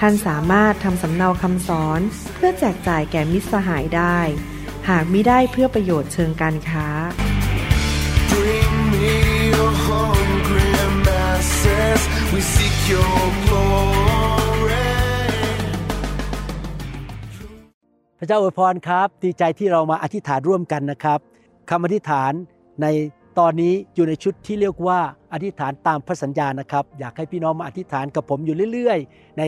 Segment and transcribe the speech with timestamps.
[0.00, 2.00] ท่านสามารถทำสำเนาคำสอน
[2.34, 4.18] เพื่อแจกจ่ายแก่มิตรสหายได้
[4.88, 6.86] หากมิได้เพื่อประโยชน์เชิงการค้า
[18.18, 21.18] พระเจ้าอวยพรครับ ดีใจที่เรามาอธิษฐานร่วมกันนะครับ
[21.70, 22.32] คำอธิษฐาน
[22.82, 22.86] ใน
[23.38, 24.98] ตอนนี้อยู่ในชุดที่เรียกว่า
[25.32, 29.42] อธิษฐานตามพระสัญญานะครับ อยากให้พี่น้องมาอธิษฐานกับผมอยู่เรื่อย ๆ ใน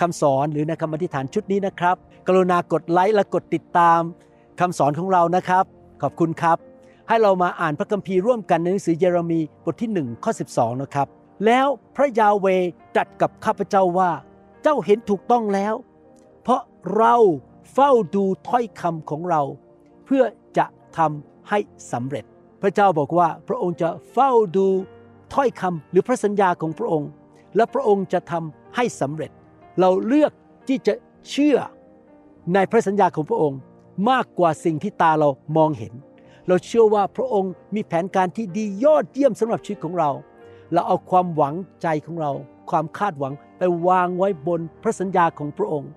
[0.00, 1.96] คำสอนหรือในคำอธิษฐานชุดนี้นะครับ
[2.26, 4.00] กรุณากดไลค์และกดติดตาม
[4.60, 5.64] คำสอนของเรานะครับ
[6.02, 6.58] ขอบคุณครับ
[7.08, 11.06] ให้เรามาอ่านพระคัมภีร์ร่วมกันในหนังสือเยเรมีบทที่1ข้อ12 นะครับ
[11.46, 12.46] แล้วพระยาเว
[12.94, 14.10] ตรัสกับข้าพเจ้าว่า
[14.62, 15.74] เจ้าเห็นถูกต้องแล้ว
[16.42, 16.60] เพราะ
[16.96, 17.14] เรา
[17.72, 19.42] เฝ้าดูถ้อยคำของเรา
[20.04, 20.24] เพื่อ
[20.58, 21.58] จะทำให้
[21.92, 22.24] สำเร็จ
[22.62, 24.66] พระเจ้าบอกว่าพระองค์จะเฝ้าดู
[25.34, 27.10] ถ้อยคำหรือพระสัญญาของพระองค์
[27.56, 29.30] และพระองค์จะทำให้สำเร็จ
[29.80, 30.32] เราเลือก
[30.68, 30.94] ที่จะ
[31.30, 31.58] เชื่อ
[32.54, 33.60] ในพระสัญญาของพระองค์
[34.10, 35.92] มากกว่าสิ่งที่ตาเรามองเห็น
[36.48, 40.10] เราเชื่อว่าพระองค์มีแผนการที่ดียอดเยี่ยมสำหรับชีวิตของเรา
[40.72, 42.32] เราเอาความหวังใจของเรา
[42.70, 45.90] ความคาดหวังไปวางไว้บนพระสัญญาของพระองค์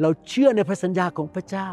[0.00, 1.68] เราเชื่อในพระสัญญาของพระเจ้า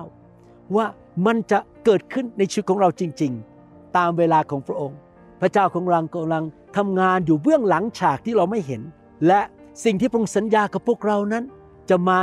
[0.75, 0.85] ว่า
[1.25, 3.31] มันจะเกิดขึ้นในชีวิตของเราจริง
[3.63, 4.97] ๆ ตามเวลาของพระองค์
[5.41, 6.43] พระเจ้าของเรากำลัง
[6.77, 8.81] ทำงานอยู่เบื้องหลังฉากที่เราไม่เห็น
[9.27, 9.41] และ
[9.83, 11.43] สิ่งที่พระองค์สัญญากับพวกเรานั้น
[11.89, 12.19] จะมา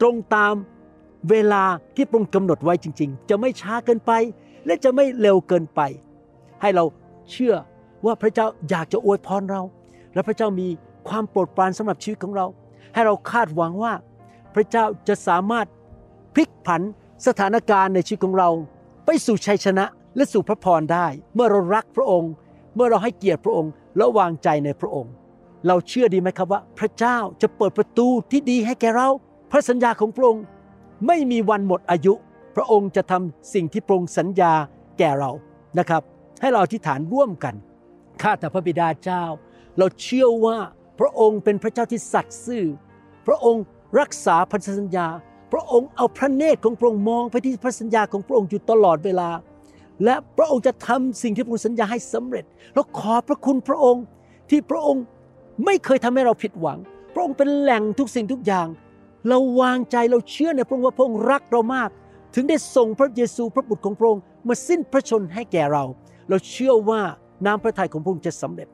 [0.00, 0.54] ตรงตาม
[1.30, 4.12] เวลาที่พระองค์กำหนดไว้จริง ๆ จะไม่ช้าเกินไป
[4.66, 5.80] และจะไม่เร็วเกินไป
[6.60, 6.84] ให้เรา
[7.30, 7.54] เชื่อ
[8.04, 9.62] ว่าพระเจ้าอยากจะอวยพรเรา
[10.14, 10.68] และพระเจ้ามี
[11.08, 12.46] ความโปรดปรานสำหรับชีวิตของเรา
[12.94, 13.92] ให้เราคาดหวังว่า
[14.54, 15.66] พระเจ้าจะสามารถ
[16.34, 16.82] พลิกผัน
[17.26, 18.50] สถานการณ์ในชีวิตของเรา
[19.04, 19.84] ไปสู่ชัยชนะ
[20.16, 22.32] และสู่พระพรได้ เมื่อเรารักพระองค์
[22.74, 25.12] เมื่อเราให้เกียรติพระองค์และวางใจในพระองค์
[25.66, 29.08] เราเชื่อดีไหมครับว่า พระเจ้าจะเปิดประตูที่ดีให้แก่เรา
[29.50, 30.44] พระสัญญาของพระองค์
[31.06, 32.14] ไม่มีวันหมดอายุ
[32.56, 34.52] พระองค์จะทำสิ่งที่พระองค์สัญญา
[34.98, 35.30] แก่เรา
[35.78, 36.02] นะครับ
[36.40, 37.54] ให้เราอธิษฐานร่วมกัน
[38.22, 39.24] ข้าแต่พระบิดาเจ้า
[39.78, 40.58] เราเชื่อว่า
[41.00, 42.64] พระองค์เป็นพระเจ้าที่สัตย์ซื่อ
[43.26, 43.64] พระองค์
[44.00, 45.06] รักษาพันธสัญญา
[45.52, 49.30] พระองค์เอาพระเนตรของพระองค์มองไปที่พระสัญญาของพระองค์อยู่ตลอดเวลา
[50.04, 52.44] และพระองค์จะทำสิ่งที่พระองค์สัญญาให้สำเร็จ
[52.74, 54.04] เราขอบพระคุณพระองค์
[54.50, 55.02] ที่พระองค์
[55.64, 56.78] ไม่เคยทำให้เราผิดหวัง
[57.14, 58.68] พระองค์เป็นแหล่งทุกสิ่งทุกอย่าง
[59.28, 61.90] เราวางใจเราเชื่อในพระองค์ว่าพระองค์รักเรามาก
[62.34, 65.84] ถึงได้ส่งพระเยซูพระบุตรของพระองค์มาสิ้นพระชนให้แก่เรา
[66.28, 67.00] เราเชื่อว่า
[67.46, 68.68] น้ำพระทัยของพระองค์จะสำเร็จ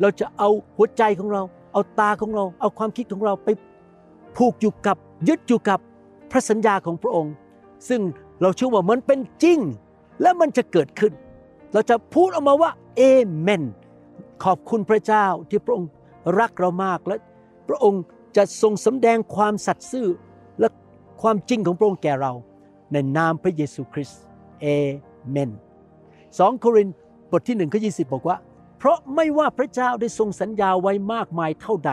[0.00, 3.48] เราจะเอาหัวใจของเรา เอาตาของเรา เอาความคิดของเราไป
[4.36, 4.96] ผูกอยู่กับ
[5.28, 5.78] ยึดอยู่กับ
[6.30, 7.32] พระสัญญาของพระองค์
[7.88, 8.00] ซึ่ง
[8.42, 9.58] เราเชื่อว่ามันเป็นจริง
[10.22, 11.12] และมันจะเกิดขึ้น
[11.72, 13.02] เราจะพูดออกมาว่าเอ
[13.38, 13.62] เมน
[14.44, 15.88] ขอบคุณพระเจ้าที่พระองค์
[16.38, 17.16] รักเรามากและ
[17.68, 18.02] พระองค์
[18.36, 20.08] จะทรงสำแดงความสัตย์ซื่อ
[20.60, 20.68] และ
[21.22, 22.32] ความจริงของพระองค์แก่เรา
[22.92, 24.20] ในนามพระเยซูคริสต์
[24.60, 24.66] เอ
[25.30, 25.50] เมน
[26.04, 26.88] 2โครินธ์
[27.30, 28.36] บทที่1ข้อ20บอกว่า
[28.78, 31.92] เพราะไม่ว่าพระเจ้าได้ทรงสัญญาไว้มากมายเท่าใด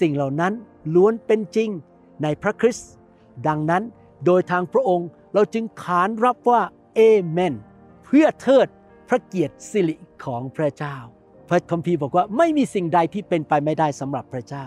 [0.00, 0.52] สิ่งเหล่านั้น
[0.94, 1.70] ล้วนเป็นจริง
[2.22, 2.90] ในพระคริสต์
[3.46, 3.82] ดังนั้น
[4.26, 6.62] โดยทางพระองค์เราจึงขานรับว่า
[6.94, 7.54] เอเมน
[8.04, 8.66] เพื่อเทิด
[9.08, 10.96] พระเกียรติสิริของพระเจ้า
[11.48, 14.64] พระคัมภีร์บอกว่าไม่มีสิ่งใดที่เป็นไปไม่ได้สำหรับพระเจ้า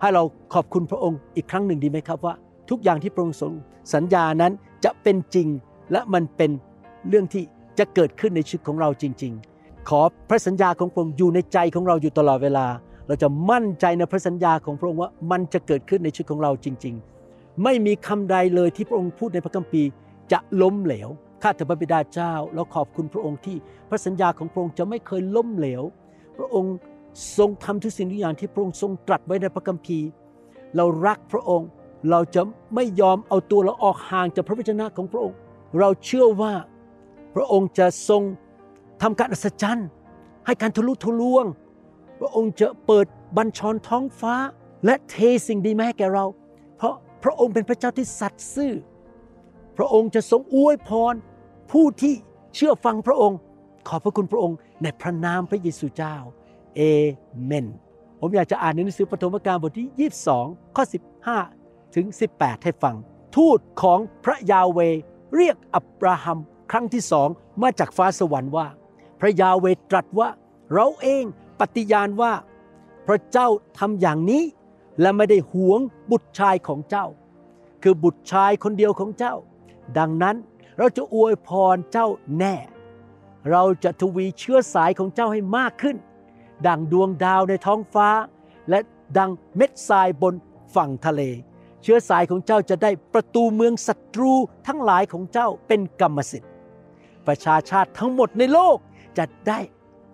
[0.00, 0.22] ให้เรา
[0.54, 2.34] ขอบคุณพระองค์อีกครั้งหนึ่งดีไหมครับว่า
[2.70, 3.52] ทุกอย่างที่พระองค์ทรง
[3.94, 4.52] สัญญานั้น
[4.84, 5.48] จะเป็นจริง
[5.92, 6.50] และมันเป็น
[7.08, 7.42] เรื่องที่
[7.78, 12.66] จะเกิดขึ้นในชีวิตของเราจริง ๆ ขอพระสัญญาของพระองค์อยู่ในใจของเราอยู่ตลอดเวลา
[13.06, 16.94] เราจะมั่นใจในพระสัญญาของพระองค์ว่ามันจะเกิดขึ้นในชีวิตของเราจริง
[17.28, 19.88] ๆ ไม่มีคำใดเลยที่พระองค์พูดในพระคัมภีร์
[20.32, 21.08] จะล้มเหลว
[21.42, 23.56] ข้าแต่พระบิดาเจ้าเราขอบคุณพระองค์ที่
[23.88, 25.82] พระสัญญาของพระองค์จะไม่เคยล้มเหลว
[26.36, 26.74] พระองค์
[27.38, 30.08] ทรงทำทุกสิ่งทุกอย่างที่พระองค์ทรงตรัสไว้ในพระคัมภีร์
[30.76, 31.68] เรารักพระองค์
[32.10, 32.42] เราจะ
[32.74, 35.36] ไม่ยอมเอาตัวเราออกห่างจากพระวจนะของพระองค์
[35.78, 36.54] เราเชื่อว่า
[37.34, 38.22] พระองค์จะทรง
[39.02, 39.88] ทำการอัศจรรย์
[40.46, 41.44] ให้การทะลุทะลวง
[42.20, 43.06] พระองค์จะเปิด
[43.36, 44.34] บัญชรท้องฟ้า
[44.84, 45.14] และเท
[45.46, 46.24] สิ่งดีมาให้แก่เรา
[46.76, 46.94] เพราะ
[47.24, 48.72] พระองค์เป็นพระเจ้าที่สัตย์ซื่อ
[49.76, 51.14] พระองค์จะทรงอวยพร
[51.72, 52.14] ผู้ที่
[52.54, 53.38] เชื่อฟังพระองค์
[53.88, 56.16] ขอบพระคุณพระองค์ในพระนามพระเยซูเจ้า
[56.76, 56.80] เอ
[57.44, 57.66] เมน
[58.20, 60.84] ผมอยากจะอ่านในหนังสือปฐมกาลบทที่ 22 ข้อ
[61.38, 62.06] 15 ถึง
[62.36, 62.96] 18 ให้ฟัง
[63.36, 64.80] ทูตของพระยาเว
[65.34, 66.38] เรียกอับราฮัม
[66.70, 67.28] ครั้งที่สอง
[67.62, 68.66] มาจากฟ้าสวรรค์ว่า
[69.20, 70.28] พระยาเวตรัสว่า
[70.72, 71.24] เราเอง
[71.60, 72.32] ปฏิญาณว่า
[73.06, 73.48] พระเจ้า
[73.78, 74.42] ทำอย่างนี้
[75.00, 75.80] และไม่ได้หวง
[76.10, 77.06] บุตรชายของเจ้า
[77.82, 79.34] คือบุตรชายคนเดียวของเจ้า
[79.98, 80.36] ดังนั้น
[80.78, 82.06] เราจะอวยพรเจ้า
[82.38, 82.54] แน่
[83.50, 85.96] เราจะทวีเชื้อสายของเจ้าให้มากขึ้น
[86.66, 88.08] ดังดวงดาวในท้องฟ้า
[88.70, 88.78] และ
[89.18, 90.34] ดังเม็ดทรายบน
[90.74, 91.22] ฝั่งทะเล
[91.82, 94.32] เชื้อสายของเจ้าจะได้ประตูเมืองศัตรู
[94.66, 96.50] ทั้งหลายของเจ้าเป็นกรรมสิทธิ์
[97.26, 98.76] ประชาชาติทั้งหมดในโลก
[99.18, 99.60] จะได้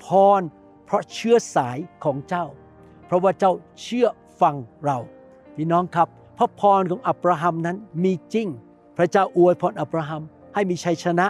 [0.04, 0.06] พ
[0.38, 0.42] ร
[0.84, 2.44] เพราะเชื้อสายของเจ้า
[3.06, 3.52] เพราะว่าเจ้า
[3.82, 4.06] เชื่อ
[4.40, 4.98] ฟังเรา
[5.56, 6.08] พี่น้องครับ
[6.38, 8.48] พระพรของอับราฮัมนั้นมีจริง
[8.96, 10.22] พระเจ้าอวยพรอับราฮัม
[10.54, 11.26] ให้มีชัยชนะ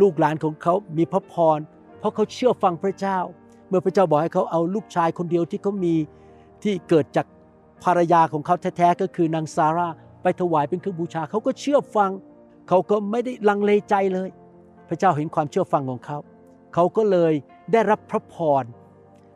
[0.00, 1.58] ลูกหลานของเขามีพระพร
[1.98, 3.18] เพราะเขาเชื่อฟังพระเจ้า
[3.68, 5.94] เมื่อพระเจ้าบอกให้เขาเอาลูกชายคนเดียวที่เขามี
[6.62, 7.26] ที่เกิดจาก
[7.84, 9.88] ภรรยาของเขาแท้ๆก็คือนางซาร่า
[10.22, 12.10] ไปถวายเป็นเครื่องบูชา เขาก็เชื่อฟัง
[12.68, 14.28] เขาก็ไม่ได้ลังเลใจเลย
[14.88, 16.18] พระเจ้าเห็นความเชื่อฟังของเขา
[16.74, 17.32] เขาก็เลย
[17.72, 18.64] ได้รับพระพร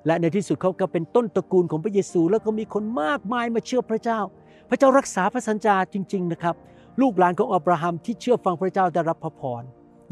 [0.06, 4.20] และในที่สุดเขาก็เป็นต้นตระกูลของพระเยซู แล้วก็มีคนมากมายมาเชื่อพระเจ้า
[4.68, 6.56] พระเจ้ารักษาพระสัญญาจริง ๆนะครับ
[7.00, 9.62] ลูกหลานของอับราฮัมที่เชื่อฟังพระเจ้าได้รับพระพร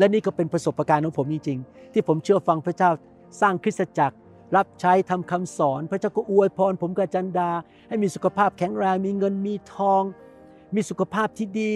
[0.01, 2.91] และนี่ก็เป็นประสบการณ์ของผมจริงๆ ที่ผมเชื่อฟังพระเจ้า
[3.41, 4.17] สร้างคริสตจักร
[4.57, 7.51] รับใช้ทำคำสอน พระเจ้าก็อวยพร ผมกับจันดา
[7.89, 10.03] ให้มีสุขภาพแข็งแรงมีเงินมีทอง
[10.75, 11.75] มีสุขภาพที่ดี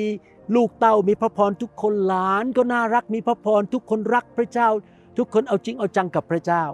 [0.55, 4.69] ลูกเต้ามีพระพรทุกคนหลานก็น่ารักมีพระพรทุกคนรักพระเจ้า
[5.19, 6.65] ทุกคนเอาจริงเอาจังกับพระเจ้า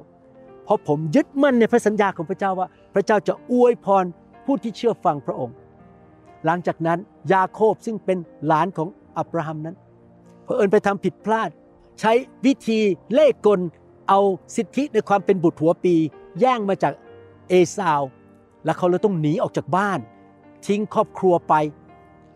[0.64, 4.05] เพราะผมยึดมั่นในพระสัญญาของพระเจ้าว่า พระเจ้าจะอวยพร
[4.47, 5.55] ผู้ที่เชื่อฟังพระองค์
[6.44, 6.99] หลังจากนั้น
[7.32, 8.88] ยาโคบซึ่งเป็นหลานของ
[9.19, 9.76] อับราฮัมนั้น
[10.50, 11.50] เผอิญไปทำผิดพลาด
[12.00, 12.12] ใช้
[12.47, 12.81] วิธี
[13.12, 13.61] เล่ห์กล
[14.08, 14.20] เอา
[14.56, 15.94] สิทธิในความเป็นบุตรหัวปี
[16.41, 16.93] แย่งมาจาก
[17.49, 18.02] เอสาว
[18.64, 19.99] แล้วเขาเลยต้องหนีออกจากบ้าน
[20.67, 21.55] ทิ้งครอบครัวไป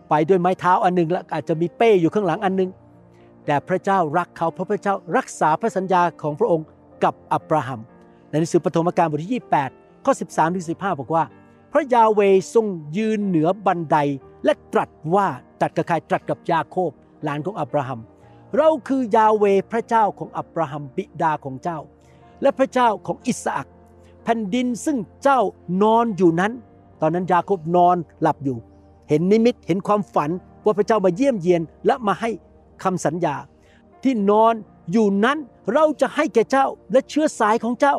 [0.09, 2.71] ไปด้วยไม้เท้าอันหนึงแล้วอาจจะมีเป้อยู่ข้างหลังอันหนึง
[3.47, 6.67] แต่พระเจ้ารักเขาเพราะพระเจ้ารักษาพระสัญญาของพระองค์
[7.05, 7.81] กับอับราฮัม
[8.29, 11.25] ในหนังสือปฐมกาลบทที่ 28 ข้อ 13ถึง15 บอกว่า
[11.73, 12.21] พระยาเว
[12.55, 12.67] ทรง
[12.97, 13.97] ยืนเหนือบันได
[14.45, 15.27] และตรัสว่า
[15.61, 16.91] ตรัสกับใครตรัสกับยาโคบ
[17.25, 18.01] หลานของอับราฮัม
[18.57, 21.79] เราคือยาเวพระเจ้าของอับราฮัมบิดาของเจ้า
[22.43, 23.69] และพระเจ้าของอิสอัก
[24.25, 25.41] แผ่นดินซึ่งเจ้า
[25.83, 26.53] นอนอยู่นั้น
[27.01, 28.57] ตอนนั้นยาโคบนอนหลับอยู่
[29.09, 30.31] เห็นนิมิตเห็นความฝัน
[30.65, 32.31] ว่าพระเจ้ามาเยี่ยมเยียนและมาให้
[32.83, 33.35] คำสัญญา
[34.03, 34.55] ที่นอน
[34.93, 35.39] อยู่นั้น
[35.73, 37.97] เราจะให้แก่เจ้าและเชื้อสายของเจ้า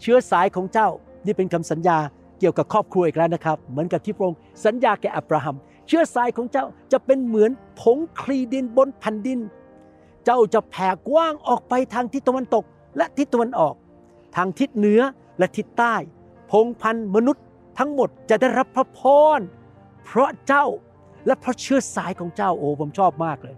[0.00, 0.88] เชื้อสายของเจ้า
[1.24, 1.98] นี่เป็นคำสัญญา
[2.38, 7.50] เกี่ยวกับครอบครัวอีกแล้วนะครับ เหมือนกับที่พระองค์สัญญาแก่อับราฮัม เชื้อสายของเจ้าจะเป็นเหมือน
[7.80, 9.40] ผงคลีดินบนแผ่นดิน
[10.24, 12.64] เจ้าจะแผ่กว้างออกไปทางทิศตะวันตก
[12.96, 13.74] และทิศตะวันออก
[14.36, 15.00] ทางทิศเหนือ
[15.38, 15.94] และทิศใต้
[16.50, 17.44] พงพันมนุษย์
[17.78, 19.00] ทั้งหมดจะได้รับพระพ
[19.38, 19.40] ร
[20.04, 20.66] เพราะเจ้า
[21.26, 23.56] และเพราะเชื้อสายของเจ้าโอ้ผมชอบมากเลย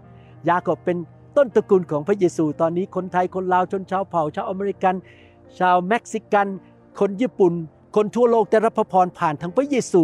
[0.49, 0.97] ยาโคบเป็น
[1.37, 4.95] ต้นตระกูลของพระเยซูตอนนี้คนไทยคนลาวชนชาวเผ่าชาวอเมริกัน
[5.59, 6.47] ชาวเม็กซิกัน
[6.99, 7.53] คนญี่ปุ่น
[7.95, 10.03] คนทั่วโลกได้รับพระพรผ่านทางพระเยซู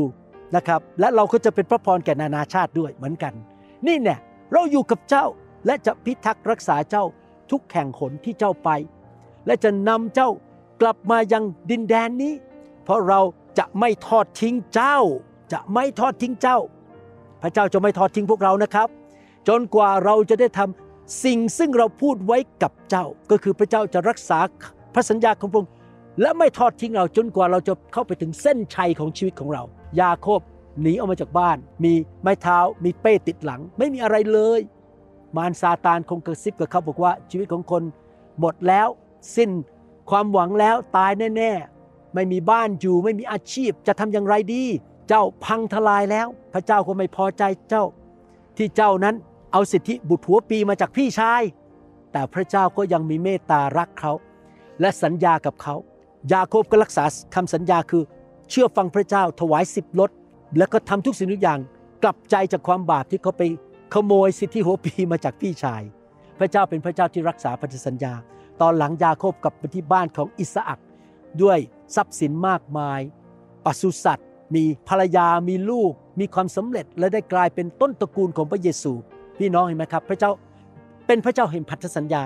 [0.55, 3.33] นะครับและเราก็จะเป็นพระพรแก่นานาชาติด้วยเหมือนกัน
[3.87, 4.19] นี่เนี่ย
[4.53, 5.25] เราอยู่กับเจ้า
[5.65, 7.03] และจะพิทักษ์รักษาเจ้า
[7.51, 8.69] ทุกแห่งหนที่เจ้าไป
[9.45, 10.29] และจะนำเจ้า
[10.81, 12.33] กลับมายังดินแดนนี้
[12.83, 13.21] เพราะเรา
[13.59, 14.97] จะไม่ทอดทิ้งเจ้า
[15.53, 16.57] จะไม่ทอดทิ้งเจ้า
[17.41, 18.87] พระเจ้าจะไม่ทอดทิ้งพวกเรานะครับ
[19.47, 24.39] จนกว่าเราจะได้ทำสิ่งซึ่งเราพูดไว้กับเจ้า ก็คือพระเจ้าจะรักษา
[24.93, 25.71] พระสัญญาของพระองค์
[26.21, 29.63] และไม่ทอดทิ้งเราจนกว่าเราจะเข้าไปถึงเส้นชัยของชีวิตของเรา
[29.99, 30.41] ยาโคบ
[30.81, 34.61] หนีออกมาจากบ้าน มีไม้เท้ามีเป้ติดหลัง ไม่มีอะไรเลย
[35.35, 37.83] มารซาตานคงกระซิบกับเขาบอกว่าชีวิตของคน
[38.39, 38.87] หมดแล้ว
[39.35, 39.51] สิ้น
[40.09, 41.51] ความหวังแล้วตายแน่
[41.83, 44.63] ๆ ไม่มีบ้านอยู่ไม่มีอาชีพจะทำอย่างไรดี
[45.07, 47.83] เจ้าพังทลายแล้ว พระเจ้าก็ไม่พอใจเจ้า
[48.57, 49.15] ที่เจ้านั้น
[49.51, 51.41] เอาสิทธิบุตรผัวปีมาจากพี่ชาย
[52.11, 54.11] แต่พระเจ้าก็ยังมีเมตตารักเขา
[54.81, 55.75] และสัญญากับเขา
[56.31, 57.03] ยาโคบก็รักษา
[57.35, 58.03] คำสัญญาคือ
[58.49, 60.11] เชื่อฟังพระเจ้าถวายสิบลด
[60.57, 61.59] แล้วก็ทำทุกสิ่งทุกอย่าง
[62.03, 63.43] กลับใจจากความบาปที่เขาไป
[63.93, 65.81] ขโมยสิทธิหัวปีมาจากพี่ชาย
[66.39, 68.13] พระเจ้าเป็นพระเจ้าที่รักษาพันธสัญญา
[68.61, 70.79] ตอนหลังยาโคบกลับไปที่บ้านของอิสอัก
[71.43, 71.59] ด้วย
[71.95, 72.99] ทรัพย์สินมากมาย
[73.65, 78.93] ปศุสัตว์ มีภรรยามีลูก มีความสำเร็จและได้กลายเป็นต้นตระกูลของพระเยซู
[79.37, 80.31] พี่น้องเห็นไหมครับ พระเจ้า
[81.07, 82.23] เป็นพระเจ้าแห่งพันธสัญญา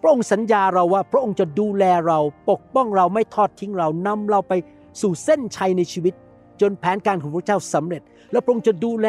[0.00, 2.18] พระองค์สัญญาเราว่าพระองค์จะดูแลเรา
[2.50, 4.52] ปกป้องเราไม่ทอดทิ้งเรานำเราไป
[5.00, 6.14] สู่เส้นชัยในชีวิต
[6.60, 8.02] จนแผนการของพระเจ้าสำเร็จ
[8.32, 9.08] แล้วพระองค์จะดูแล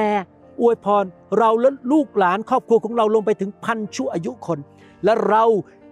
[0.62, 1.06] อวยพร
[1.38, 4.60] เราและลูกหลานครอบครัวของเราลงไปถึงพันชั่วอายุคน
[5.04, 5.44] และเรา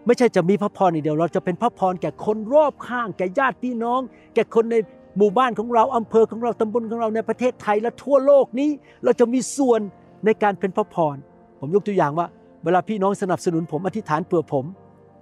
[0.06, 4.02] ไม่ใช่จะมีพระพรอย่างเดียว เราจะเป็นพระพรแก่คนรอบข้าง แก่ญาติพี่น้อง
[4.36, 4.76] แก่คนใน
[5.18, 8.70] หมู่บ้านของเราอำเภอของเราตำบลของเราในประเทศไทยและทั่วโลกนี้
[9.04, 9.80] เราจะมีส่วน
[10.26, 11.16] ในการเป็นพระพร
[11.60, 12.28] ผมยกตัวอย่างว่า
[12.64, 14.66] เวลาพี่น้องสนับสนุนผมอธิษฐานเผื่อผม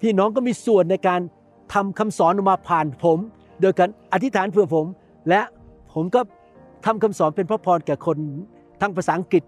[0.02, 1.22] พี่น้องก็มีส่วนในการ
[1.74, 3.20] ทำคำสอนออกมาผ่านผม
[3.62, 4.86] โดยการอธิษฐานเผื่อผม
[5.30, 5.42] และ
[5.94, 6.22] ผมก็
[6.86, 8.18] ทำคำสอนเป็นพระพรแก่คน
[8.82, 9.44] ทั้งภาษาอังกฤษ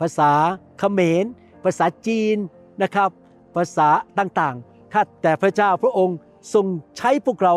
[0.00, 0.30] ภาษา
[0.78, 1.24] เขมร
[1.64, 2.36] ภาษาจีน
[2.82, 3.10] นะครับ
[3.56, 6.16] ภาษาต่างๆข้าแต่พระเจ้าพระองค์
[6.54, 7.54] ทรงใช้พวกเรา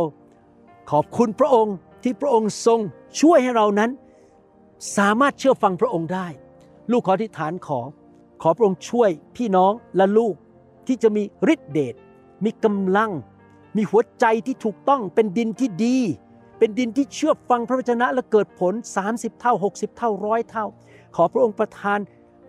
[0.92, 2.80] ขอบคุณพระองค์ที่พระองค์ทรง
[3.22, 3.92] ช่วยให้เรานั้น
[4.98, 6.28] สามารถเชื่อฟังพระองค์ได้
[6.92, 7.80] ลูกขอที่ฐานขอ
[8.42, 10.36] ขอพระองค์ช่วยพี่น้องและลูก
[10.88, 11.96] ที่จะมีฤทธิเดช
[12.44, 13.12] มีกำลัง
[13.80, 15.98] มีหัวใจที่ถูกต้องเป็นดินที่ดี
[16.60, 18.74] เป็นดินที่เชื่อฟังพระวจนะและเกิดผล
[19.08, 20.66] 30 เท่า 60 เท่าร้อยเท่า
[21.16, 22.00] ขอพระองค์ประทาน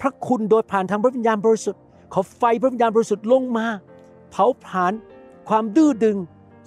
[0.00, 1.80] พระคุณโดยผ่านทางพระวิญญาณบริสุทธิ์
[2.12, 3.66] ขอไฟพระวิญญาณบริสุทธิ์ลงมา
[4.30, 4.92] เผาผลาญ
[5.48, 6.16] ความดื้อดึง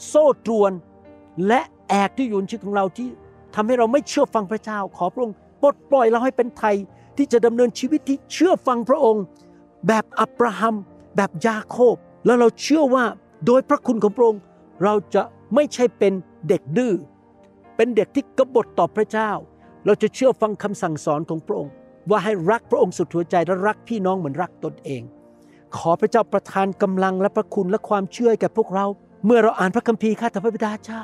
[0.08, 0.72] โซ่ตรวน
[1.48, 3.10] และแอกที่อยู่ในชีวิตของเราที่
[3.55, 6.75] ทำให้เราไม่เชื่อฟังพระเจ้า ขอพระองค์ปลดปล่อยเราให้เป็นไทย
[7.17, 9.24] ที่จะดำเนินชีวิตที่เชื่อฟังพระองค์
[9.88, 10.75] แบบอับราฮัม
[11.15, 13.05] แบบยาโคบ แล้วเราเชื่อว่า
[13.48, 14.41] โดยพระคุณของพระองค์
[14.84, 15.24] เราจะ
[15.56, 16.13] ไม่ใช่เป็น
[16.48, 16.94] เด็กดื้อ
[17.75, 19.32] เป็นเด็กที่กบฏต่อพระเจ้า
[19.86, 21.74] เราจะเชื่อฟังคำสั่งสอนของพระองค์
[22.10, 25.02] ว่าให้รักพระองค์สุดหัวใจและรักพี่น้องเหมือนรักตนเอง
[25.78, 28.86] ขอพระเจ้าประทานกำลังและพระคุณและความเชื่อให้แก่พวกเรา
[29.25, 31.04] เมื่อเราอ่านพระคัมภีร์ข้าแต่พระบิดาเจ้า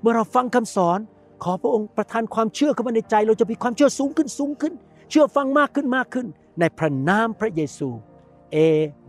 [0.00, 0.98] เมื่อเราฟังคำสอน
[1.44, 4.74] ขอพระองค์ประทานความเชื่อเข้ามาในใจ เราจะมีความเชื่อสูงขึ้นสูงขึ้น
[5.10, 6.26] เชื่อฟังมากขึ้นมากขึ้น
[6.60, 7.88] ในพระนามพระเยซู
[8.52, 8.56] เอ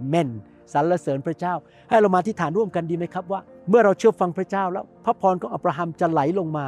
[0.08, 0.30] เมน
[0.74, 1.54] สรรเสริญพระเจ้า
[1.90, 6.66] ให้เรามาที่ฐานร่วมกันดีไหมครับว่า เมื่อเราเชื่อฟังพระเจ้าแล้ว พระพรของอับราฮัมจะไหลลงมา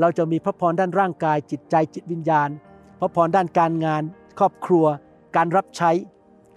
[0.00, 2.48] เราจะมีพระพรด้านร่างกาย จิตใจจิตวิญญาณ
[3.00, 4.02] พระพรด้านการงาน
[4.38, 4.86] ครอบครัว
[5.36, 5.90] การรับใช้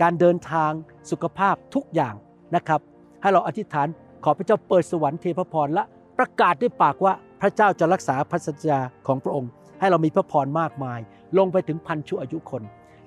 [0.01, 0.71] การเดินทาง
[1.11, 2.15] สุขภาพทุกอย่าง
[2.55, 2.81] นะครับ
[3.21, 3.87] ให้เราอธิษฐาน
[4.23, 5.83] ขอพระเจ้าเปิดสวรรค์เทพระพรและ
[6.17, 10.99] ประกาศด้วยปากว่าพระเจ้าจะรักษาพระสัญญาของพระองค์ ให้เรามีพระพรมากมาย
[11.37, 12.63] ลงไปถึงพันชั่วอายุคน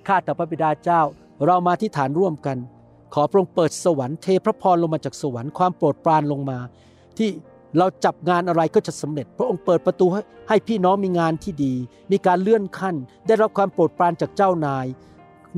[0.07, 1.01] ข้าแต่พระบิดาเจ้า
[1.47, 2.57] เรามาที่ฐานร่วมกัน
[3.15, 6.59] ขอพระองค์เปิดสวรรค์เทพระพรลงมาจากสวรรค์ความโปรดปรานลงมา
[7.19, 7.29] ที่
[7.79, 11.75] เราจับงานอะไรก็จะสำเร็จ พระองค์เปิดประตูให้ให้พี่น้องมีงานที่ดี
[12.11, 12.95] มีการเลื่อนขั้น
[13.27, 14.87] ได้รับความโปรดปรานจากเจ้านาย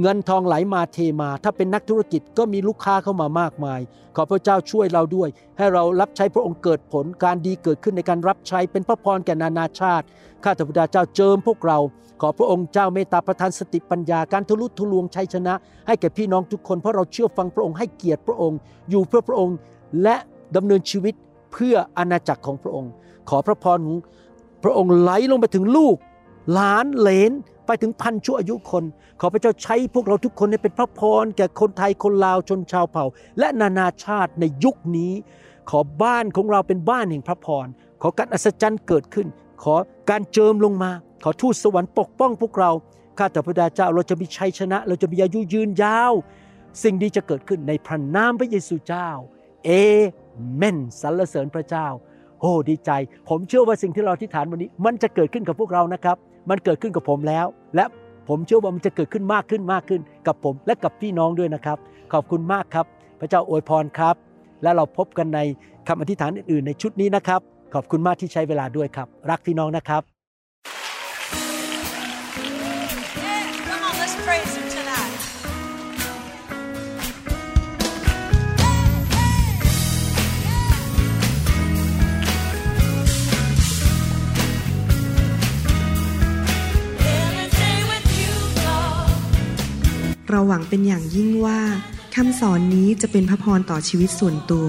[0.00, 3.80] เงินทองไหลมาเทมา ถ้าเป็นนักธุรกิจก็มีลูกค้าเข้ามามากมาย
[4.16, 5.28] ขอพระเจ้าช่วยเราด้วย
[5.58, 10.06] ให้เรารับใช้พระองค์เกิดผลการดีเกิดขึ้นในการรับใช้เป็นพระพรแก่นานาชาติ
[10.44, 11.78] ข้าแต่พระเจ้าเจิมพวกเรา
[12.20, 15.54] ขอพระองค์เจ้าเมตตาประทานสติปัญญาการทะลุทะลวงชัยชนะ
[15.86, 18.58] ให้แก่พี่น้องทุกคนเพราะเราเชื่อฟังพระองค์ให้เกียรติพระองค์
[18.90, 19.56] อยู่เพื่อพระองค์
[20.02, 20.16] และ
[20.56, 21.14] ดำเนินชีวิต
[21.52, 22.90] เพื่ออาณาจักรของพระองค์
[23.28, 23.98] ขอพระพรของ
[24.64, 25.96] พระองค์ไหลลงไปถึงลูก
[26.52, 27.32] หลานเหลน
[27.66, 28.84] ไปถึงพันชั่วอายุคน
[29.20, 33.04] ขอพระเจ้าใช้พวกเราทุกคนให้เป็นพระพรแก่คนไทยคนลาวชนชาวเผ่า
[33.38, 35.12] และนานาชาติในยุคนี้
[35.70, 37.66] ขอบ้านของเราเป็นบ้านแห่งพระพร
[38.02, 39.26] ขอการอัศจรรย์เกิดขึ้น
[39.62, 39.74] ขอ
[40.10, 40.90] การเจิมลงมา
[41.24, 42.70] ขอทูตสวรรค์ปกป้องพวกเรา
[43.18, 46.12] ข้าแต่พระเจ้าเราจะมีชัยชนะ เราจะมีอายุยืนยาว
[46.82, 49.08] สิ่งดีจะเกิดขึ้นในพระนามพระเยซูเจ้า
[49.64, 49.70] เอ
[50.56, 51.86] เมนสรรเสริญพระเจ้า
[52.40, 52.90] โอ้ดีใจ
[53.28, 56.16] ผมเชื่อว่าสิ่งที่เราที่ฐานวันนี้ มันจะเกิดขึ้นกับพวกเรานะครับ
[56.50, 57.84] มันเกิดขึ้นกับผมแล้ว และ
[58.28, 61.78] ผมเชื่อว่ามันจะเกิดขึ้นมากขึ้นมากขึ้น กับผมและกับพี่น้องด้วยนะครับ
[62.12, 62.86] ขอบคุณมากครับ
[63.20, 64.16] พระเจ้าอวยพรครับ
[64.62, 65.40] และเราพบกันใน
[65.88, 67.40] คำอธิษฐานอื่นๆในชุดนี้นะครับ
[67.74, 70.02] ขอบคุณมากที่ใช้เวลาด้วยครับ รักพี่น้องนะครับ
[73.24, 75.18] Yeah, come on, let's praise him tonight.
[90.30, 91.60] เราหวังเป็นอย่างยิ่งว่า
[92.14, 94.68] คำสอนนี้จะเป็นพระพรต่อชีวิตส่วนตัว